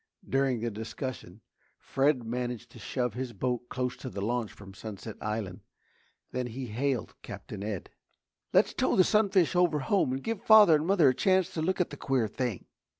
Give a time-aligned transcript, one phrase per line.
[0.27, 1.41] During the discussion,
[1.77, 5.61] Fred managed to shove his boat close to the launch from Sunset Island.
[6.31, 7.91] Then he hailed Captain Ed.
[8.51, 11.79] "Let's tow the sunfish over home and give father and mother a chance to look
[11.79, 12.65] at the queer thing."